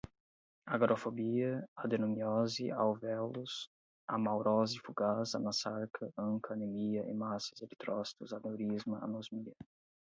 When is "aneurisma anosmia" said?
8.37-9.55